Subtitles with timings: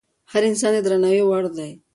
[0.31, 1.71] هر انسان د درناوي وړ دی.